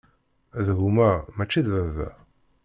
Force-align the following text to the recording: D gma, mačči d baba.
D 0.65 0.67
gma, 0.79 1.09
mačči 1.35 1.61
d 1.65 1.67
baba. 1.73 2.07